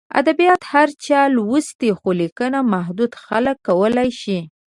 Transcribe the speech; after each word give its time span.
ادبیات 0.19 0.61
هر 0.73 0.87
چا 1.05 1.19
لوستي، 1.35 1.89
خو 1.99 2.09
لیکنه 2.21 2.59
محدود 2.73 3.11
خلک 3.25 3.57
کولای 3.67 4.09
شي. 4.21 4.37